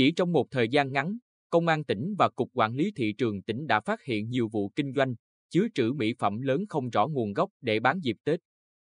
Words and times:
Chỉ 0.00 0.12
trong 0.12 0.32
một 0.32 0.46
thời 0.50 0.68
gian 0.68 0.92
ngắn, 0.92 1.18
Công 1.50 1.66
an 1.66 1.84
tỉnh 1.84 2.14
và 2.18 2.28
Cục 2.28 2.50
Quản 2.54 2.74
lý 2.74 2.92
Thị 2.96 3.14
trường 3.18 3.42
tỉnh 3.42 3.66
đã 3.66 3.80
phát 3.80 4.04
hiện 4.04 4.30
nhiều 4.30 4.48
vụ 4.48 4.68
kinh 4.68 4.92
doanh, 4.94 5.14
chứa 5.50 5.66
trữ 5.74 5.92
mỹ 5.92 6.14
phẩm 6.18 6.40
lớn 6.40 6.64
không 6.68 6.90
rõ 6.90 7.06
nguồn 7.06 7.32
gốc 7.32 7.50
để 7.60 7.80
bán 7.80 8.00
dịp 8.00 8.16
Tết. 8.24 8.40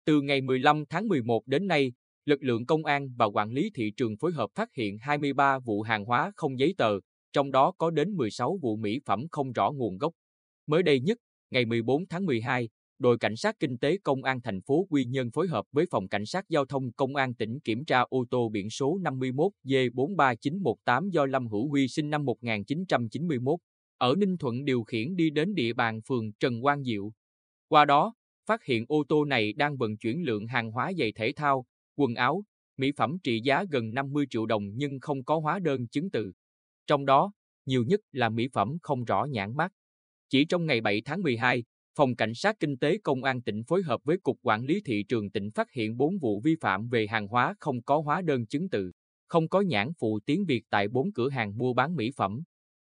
Từ 0.06 0.22
ngày 0.22 0.42
15 0.42 0.84
tháng 0.90 1.08
11 1.08 1.48
đến 1.48 1.68
nay, 1.68 1.94
lực 2.26 2.44
lượng 2.44 2.66
công 2.66 2.86
an 2.86 3.10
và 3.18 3.26
quản 3.26 3.52
lý 3.52 3.72
thị 3.76 3.92
trường 3.98 4.18
phối 4.18 4.32
hợp 4.32 4.50
phát 4.56 4.70
hiện 4.74 4.98
23 5.02 5.60
vụ 5.60 5.82
hàng 5.82 6.06
hóa 6.06 6.32
không 6.36 6.60
giấy 6.60 6.74
tờ, 6.78 7.00
trong 7.34 7.52
đó 7.52 7.74
có 7.78 7.90
đến 7.90 8.16
16 8.16 8.60
vụ 8.62 8.76
mỹ 8.76 9.00
phẩm 9.06 9.26
không 9.32 9.52
rõ 9.52 9.72
nguồn 9.72 9.98
gốc. 9.98 10.14
Mới 10.66 10.84
đây 10.84 11.00
nhất, 11.00 11.18
ngày 11.52 11.66
14 11.66 12.08
tháng 12.08 12.26
12, 12.26 12.70
đội 13.00 13.18
cảnh 13.18 13.36
sát 13.36 13.60
kinh 13.60 13.78
tế 13.78 13.98
công 14.04 14.24
an 14.24 14.42
thành 14.42 14.62
phố 14.62 14.88
Quy 14.90 15.06
Nhơn 15.06 15.32
phối 15.32 15.48
hợp 15.48 15.66
với 15.72 15.86
phòng 15.92 16.08
cảnh 16.08 16.26
sát 16.26 16.50
giao 16.50 16.66
thông 16.66 16.92
công 16.92 17.16
an 17.16 17.34
tỉnh 17.34 17.60
kiểm 17.60 17.86
tra 17.86 18.02
ô 18.02 18.26
tô 18.30 18.50
biển 18.50 18.70
số 18.70 18.98
51 19.02 19.52
D43918 19.64 21.10
do 21.10 21.26
Lâm 21.26 21.48
Hữu 21.48 21.70
Huy 21.70 21.88
sinh 21.88 22.10
năm 22.10 22.26
1991 22.26 23.60
ở 23.98 24.16
Ninh 24.18 24.38
Thuận 24.38 24.66
điều 24.66 24.84
khiển 24.84 25.16
đi 25.16 25.30
đến 25.30 25.56
địa 25.56 25.74
bàn 25.74 26.02
phường 26.08 26.32
Trần 26.40 26.62
Quang 26.62 26.84
Diệu. 26.84 27.12
Qua 27.68 27.86
đó, 27.86 28.14
phát 28.46 28.64
hiện 28.64 28.86
ô 28.88 29.04
tô 29.10 29.26
này 29.26 29.54
đang 29.54 29.78
vận 29.78 29.98
chuyển 29.98 30.24
lượng 30.24 30.48
hàng 30.48 30.72
hóa 30.72 30.92
giày 30.98 31.12
thể 31.12 31.32
thao, 31.36 31.66
quần 31.96 32.16
áo, 32.16 32.44
mỹ 32.78 32.92
phẩm 32.98 33.18
trị 33.24 33.42
giá 33.44 33.64
gần 33.72 33.94
50 33.94 34.26
triệu 34.30 34.46
đồng 34.46 34.64
nhưng 34.76 35.00
không 35.00 35.24
có 35.24 35.40
hóa 35.40 35.60
đơn 35.60 35.88
chứng 35.88 36.12
từ. 36.12 36.32
Trong 36.88 37.06
đó, 37.06 37.32
nhiều 37.66 37.84
nhất 37.84 38.00
là 38.12 38.30
mỹ 38.30 38.48
phẩm 38.54 38.78
không 38.82 39.04
rõ 39.04 39.26
nhãn 39.26 39.56
mát 39.56 39.72
Chỉ 40.30 40.46
trong 40.46 40.66
ngày 40.66 40.82
7 40.82 41.02
tháng 41.06 41.22
12, 41.22 41.64
Phòng 41.98 42.16
Cảnh 42.16 42.34
sát 42.34 42.60
Kinh 42.60 42.78
tế 42.78 42.98
Công 42.98 43.24
an 43.24 43.42
tỉnh 43.42 43.64
phối 43.64 43.84
hợp 43.84 44.04
với 44.04 44.18
Cục 44.18 44.40
Quản 44.42 44.66
lý 44.66 44.82
Thị 44.86 45.04
trường 45.04 45.30
tỉnh 45.30 45.52
phát 45.52 45.72
hiện 45.72 45.98
4 45.98 46.18
vụ 46.18 46.42
vi 46.42 46.56
phạm 46.62 46.90
về 46.90 47.08
hàng 47.08 47.28
hóa 47.28 47.56
không 47.60 47.82
có 47.82 48.00
hóa 48.00 48.22
đơn 48.22 48.46
chứng 48.46 48.70
từ, 48.70 48.92
không 49.28 49.50
có 49.50 49.62
nhãn 49.62 49.92
phụ 50.00 50.20
tiếng 50.26 50.46
Việt 50.46 50.64
tại 50.70 50.88
4 50.88 51.12
cửa 51.12 51.30
hàng 51.30 51.58
mua 51.58 51.74
bán 51.74 51.96
mỹ 51.96 52.12
phẩm. 52.16 52.44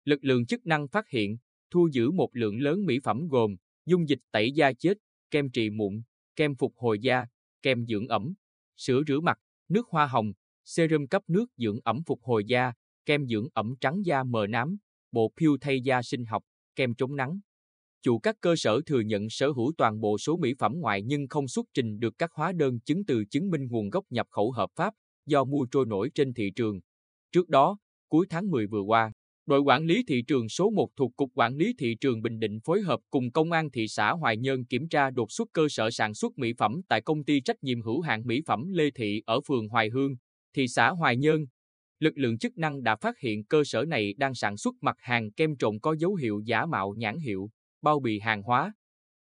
Lực 0.04 0.24
lượng 0.24 0.46
chức 0.46 0.66
năng 0.66 0.88
phát 0.88 1.10
hiện, 1.10 1.38
thu 1.72 1.90
giữ 1.92 2.12
một 2.12 2.30
lượng 2.34 2.60
lớn 2.60 2.86
mỹ 2.86 3.00
phẩm 3.04 3.28
gồm 3.28 3.56
dung 3.86 4.10
dịch 4.10 4.20
tẩy 4.32 4.52
da 4.52 4.74
chết, 4.74 4.98
kem 5.32 5.50
trị 5.50 5.70
mụn, 5.70 6.02
kem 6.36 6.56
phục 6.56 6.74
hồi 6.78 7.00
da, 7.00 7.26
kem 7.62 7.86
dưỡng 7.86 8.08
ẩm, 8.08 8.34
sữa 8.78 9.02
rửa 9.08 9.20
mặt, 9.20 9.40
nước 9.70 9.88
hoa 9.88 10.08
hồng, 10.08 10.34
serum 10.64 11.08
cấp 11.08 11.24
nước 11.28 11.46
dưỡng 11.58 11.80
ẩm 11.84 12.02
phục 12.06 12.24
hồi 12.24 12.46
da, 12.46 12.74
kem 13.06 13.28
dưỡng 13.28 13.48
ẩm 13.54 13.74
trắng 13.80 14.06
da 14.06 14.24
mờ 14.24 14.48
nám, 14.48 14.78
bộ 15.12 15.32
pill 15.38 15.54
thay 15.62 15.82
da 15.82 16.02
sinh 16.02 16.26
học, 16.26 16.44
kem 16.76 16.96
chống 16.96 17.16
nắng. 17.16 17.40
Chủ 18.02 18.20
các 18.20 18.36
cơ 18.42 18.56
sở 18.56 18.82
thừa 18.86 19.00
nhận 19.00 19.30
sở 19.30 19.52
hữu 19.52 19.74
toàn 19.78 20.00
bộ 20.00 20.18
số 20.18 20.38
mỹ 20.38 20.54
phẩm 20.60 20.74
ngoại 20.76 21.02
nhưng 21.04 21.28
không 21.28 21.48
xuất 21.48 21.66
trình 21.74 22.00
được 22.00 22.14
các 22.18 22.32
hóa 22.34 22.52
đơn 22.52 22.80
chứng 22.80 23.06
từ 23.06 23.24
chứng 23.26 23.50
minh 23.50 23.68
nguồn 23.70 23.90
gốc 23.90 24.06
nhập 24.10 24.28
khẩu 24.32 24.52
hợp 24.52 24.70
pháp 24.76 24.94
do 25.26 25.44
mua 25.44 25.66
trôi 25.72 25.86
nổi 25.86 26.10
trên 26.16 26.34
thị 26.34 26.52
trường. 26.56 26.80
Trước 27.32 27.50
đó, 27.50 27.78
cuối 28.10 28.26
tháng 28.30 28.52
10 28.52 28.68
vừa 28.68 28.82
qua, 28.82 29.12
đội 29.46 29.60
quản 29.60 29.86
lý 29.86 30.04
thị 30.08 30.22
trường 30.28 30.50
số 30.50 30.70
1 30.70 30.90
thuộc 30.96 31.16
Cục 31.16 31.32
Quản 31.34 31.56
lý 31.56 31.74
Thị 31.80 31.96
trường 32.02 32.22
Bình 32.22 32.40
Định 32.40 32.60
phối 32.66 32.82
hợp 32.82 33.00
cùng 33.10 33.32
Công 33.32 33.52
an 33.52 33.72
thị 33.72 33.88
xã 33.88 34.12
Hoài 34.12 34.38
Nhơn 34.38 34.66
kiểm 34.66 34.90
tra 34.90 35.10
đột 35.10 35.32
xuất 35.32 35.48
cơ 35.54 35.68
sở 35.70 35.92
sản 35.92 36.14
xuất 36.14 36.38
mỹ 36.38 36.54
phẩm 36.58 36.82
tại 36.90 37.02
công 37.02 37.24
ty 37.24 37.42
trách 37.42 37.64
nhiệm 37.64 37.82
hữu 37.82 38.02
hạn 38.02 38.22
mỹ 38.26 38.42
phẩm 38.46 38.70
Lê 38.72 38.92
Thị 38.96 39.22
ở 39.26 39.40
phường 39.48 39.70
Hoài 39.70 39.90
Hương, 39.90 40.16
thị 40.56 40.68
xã 40.68 40.90
Hoài 40.90 41.18
Nhơn. 41.18 41.46
Lực 42.00 42.18
lượng 42.18 42.38
chức 42.38 42.58
năng 42.58 42.84
đã 42.84 42.96
phát 42.96 43.20
hiện 43.20 43.46
cơ 43.46 43.64
sở 43.64 43.86
này 43.86 44.14
đang 44.18 44.36
sản 44.36 44.58
xuất 44.58 44.76
mặt 44.82 44.96
hàng 45.00 45.32
kem 45.32 45.58
trộn 45.58 45.80
có 45.80 45.96
dấu 46.00 46.16
hiệu 46.16 46.42
giả 46.46 46.66
mạo 46.66 46.94
nhãn 46.98 47.20
hiệu, 47.20 47.50
bao 47.82 48.00
bì 48.00 48.20
hàng 48.20 48.42
hóa. 48.42 48.74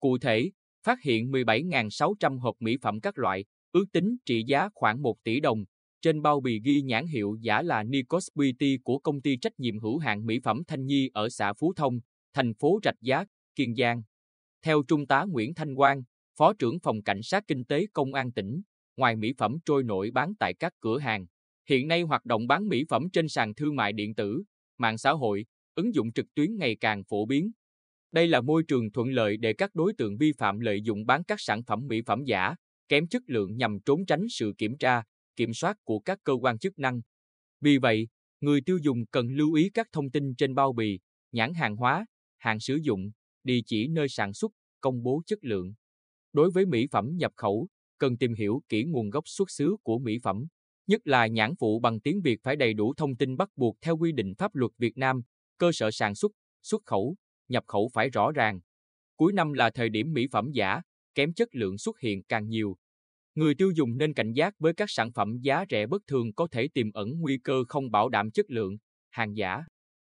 Cụ 0.00 0.18
thể, 0.18 0.50
phát 0.84 1.02
hiện 1.02 1.30
17.600 1.30 2.38
hộp 2.38 2.56
mỹ 2.60 2.76
phẩm 2.82 3.00
các 3.00 3.18
loại, 3.18 3.44
ước 3.72 3.84
tính 3.92 4.16
trị 4.26 4.44
giá 4.46 4.68
khoảng 4.74 5.02
1 5.02 5.16
tỷ 5.24 5.40
đồng, 5.40 5.64
trên 6.02 6.22
bao 6.22 6.40
bì 6.40 6.60
ghi 6.60 6.82
nhãn 6.82 7.06
hiệu 7.06 7.36
giả 7.40 7.62
là 7.62 7.82
Nikos 7.82 8.28
Beauty 8.34 8.78
của 8.84 8.98
công 8.98 9.20
ty 9.20 9.36
trách 9.36 9.60
nhiệm 9.60 9.78
hữu 9.78 9.98
hạn 9.98 10.26
mỹ 10.26 10.38
phẩm 10.44 10.62
Thanh 10.66 10.86
Nhi 10.86 11.10
ở 11.12 11.28
xã 11.28 11.52
Phú 11.52 11.72
Thông, 11.76 12.00
thành 12.34 12.54
phố 12.54 12.80
Rạch 12.84 13.00
Giá, 13.00 13.24
Kiên 13.54 13.74
Giang. 13.74 14.02
Theo 14.62 14.82
Trung 14.88 15.06
tá 15.06 15.24
Nguyễn 15.28 15.54
Thanh 15.54 15.74
Quang, 15.74 16.02
Phó 16.36 16.52
trưởng 16.52 16.80
phòng 16.80 17.02
Cảnh 17.02 17.22
sát 17.22 17.44
Kinh 17.46 17.64
tế 17.64 17.86
Công 17.92 18.14
an 18.14 18.32
tỉnh, 18.32 18.62
ngoài 18.96 19.16
mỹ 19.16 19.34
phẩm 19.38 19.56
trôi 19.64 19.82
nổi 19.82 20.10
bán 20.10 20.34
tại 20.38 20.54
các 20.54 20.72
cửa 20.80 20.98
hàng, 20.98 21.26
hiện 21.68 21.88
nay 21.88 22.02
hoạt 22.02 22.24
động 22.24 22.46
bán 22.46 22.68
mỹ 22.68 22.84
phẩm 22.88 23.08
trên 23.12 23.28
sàn 23.28 23.54
thương 23.54 23.76
mại 23.76 23.92
điện 23.92 24.14
tử, 24.14 24.42
mạng 24.78 24.98
xã 24.98 25.10
hội, 25.10 25.46
ứng 25.74 25.94
dụng 25.94 26.12
trực 26.12 26.26
tuyến 26.34 26.56
ngày 26.56 26.76
càng 26.80 27.04
phổ 27.04 27.26
biến. 27.26 27.50
Đây 28.12 28.28
là 28.28 28.40
môi 28.40 28.62
trường 28.68 28.92
thuận 28.92 29.08
lợi 29.08 29.36
để 29.36 29.52
các 29.52 29.74
đối 29.74 29.92
tượng 29.98 30.16
vi 30.16 30.32
phạm 30.38 30.60
lợi 30.60 30.82
dụng 30.82 31.06
bán 31.06 31.24
các 31.24 31.40
sản 31.40 31.62
phẩm 31.64 31.86
mỹ 31.86 32.02
phẩm 32.06 32.24
giả, 32.24 32.54
kém 32.88 33.06
chất 33.06 33.22
lượng 33.26 33.56
nhằm 33.56 33.78
trốn 33.86 34.06
tránh 34.06 34.26
sự 34.30 34.52
kiểm 34.58 34.78
tra, 34.78 35.02
kiểm 35.36 35.54
soát 35.54 35.76
của 35.84 35.98
các 35.98 36.18
cơ 36.24 36.32
quan 36.32 36.58
chức 36.58 36.78
năng. 36.78 37.00
Vì 37.60 37.78
vậy, 37.78 38.08
người 38.40 38.60
tiêu 38.60 38.78
dùng 38.82 39.06
cần 39.06 39.28
lưu 39.28 39.52
ý 39.52 39.70
các 39.74 39.86
thông 39.92 40.10
tin 40.10 40.34
trên 40.34 40.54
bao 40.54 40.72
bì, 40.72 41.00
nhãn 41.32 41.54
hàng 41.54 41.76
hóa, 41.76 42.06
hạn 42.38 42.60
sử 42.60 42.78
dụng, 42.82 43.10
địa 43.44 43.60
chỉ 43.66 43.88
nơi 43.88 44.08
sản 44.08 44.32
xuất, 44.32 44.52
công 44.80 45.02
bố 45.02 45.22
chất 45.26 45.38
lượng. 45.42 45.74
Đối 46.32 46.50
với 46.50 46.66
mỹ 46.66 46.86
phẩm 46.90 47.16
nhập 47.16 47.32
khẩu, 47.36 47.68
cần 47.98 48.16
tìm 48.16 48.34
hiểu 48.34 48.62
kỹ 48.68 48.84
nguồn 48.84 49.10
gốc 49.10 49.24
xuất 49.26 49.50
xứ 49.50 49.76
của 49.82 49.98
mỹ 49.98 50.18
phẩm, 50.22 50.46
nhất 50.86 51.00
là 51.04 51.26
nhãn 51.26 51.54
phụ 51.60 51.80
bằng 51.80 52.00
tiếng 52.00 52.20
Việt 52.22 52.40
phải 52.42 52.56
đầy 52.56 52.74
đủ 52.74 52.94
thông 52.96 53.16
tin 53.16 53.36
bắt 53.36 53.48
buộc 53.56 53.76
theo 53.80 53.96
quy 53.96 54.12
định 54.12 54.34
pháp 54.38 54.54
luật 54.54 54.72
Việt 54.78 54.98
Nam, 54.98 55.20
cơ 55.58 55.70
sở 55.72 55.90
sản 55.90 56.14
xuất, 56.14 56.32
xuất 56.62 56.82
khẩu, 56.86 57.16
nhập 57.50 57.64
khẩu 57.66 57.90
phải 57.92 58.10
rõ 58.10 58.32
ràng. 58.32 58.60
Cuối 59.16 59.32
năm 59.32 59.52
là 59.52 59.70
thời 59.70 59.88
điểm 59.88 60.12
mỹ 60.12 60.26
phẩm 60.32 60.50
giả, 60.52 60.82
kém 61.14 61.32
chất 61.32 61.48
lượng 61.52 61.78
xuất 61.78 62.00
hiện 62.00 62.22
càng 62.22 62.48
nhiều, 62.48 62.76
Người 63.34 63.54
tiêu 63.54 63.70
dùng 63.70 63.98
nên 63.98 64.14
cảnh 64.14 64.32
giác 64.32 64.54
với 64.58 64.72
các 64.72 64.90
sản 64.90 65.12
phẩm 65.12 65.38
giá 65.42 65.64
rẻ 65.70 65.86
bất 65.86 66.02
thường 66.06 66.32
có 66.32 66.48
thể 66.50 66.68
tiềm 66.74 66.92
ẩn 66.92 67.20
nguy 67.20 67.38
cơ 67.38 67.64
không 67.68 67.90
bảo 67.90 68.08
đảm 68.08 68.30
chất 68.30 68.50
lượng, 68.50 68.76
hàng 69.10 69.36
giả. 69.36 69.64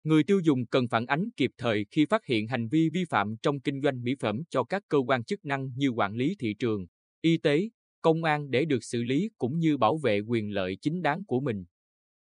Người 0.03 0.23
tiêu 0.23 0.39
dùng 0.39 0.65
cần 0.65 0.87
phản 0.87 1.05
ánh 1.05 1.29
kịp 1.37 1.51
thời 1.57 1.85
khi 1.91 2.05
phát 2.05 2.25
hiện 2.25 2.47
hành 2.47 2.67
vi 2.67 2.89
vi 2.89 3.05
phạm 3.09 3.35
trong 3.43 3.59
kinh 3.59 3.81
doanh 3.81 4.03
mỹ 4.03 4.15
phẩm 4.19 4.43
cho 4.49 4.63
các 4.63 4.83
cơ 4.89 4.97
quan 5.07 5.23
chức 5.23 5.45
năng 5.45 5.71
như 5.75 5.89
quản 5.89 6.15
lý 6.15 6.35
thị 6.39 6.53
trường, 6.59 6.85
y 7.21 7.37
tế, 7.37 7.69
công 8.01 8.23
an 8.23 8.51
để 8.51 8.65
được 8.65 8.83
xử 8.83 9.03
lý 9.03 9.29
cũng 9.37 9.59
như 9.59 9.77
bảo 9.77 9.97
vệ 9.97 10.19
quyền 10.19 10.53
lợi 10.53 10.77
chính 10.81 11.01
đáng 11.01 11.23
của 11.27 11.39
mình. 11.39 11.65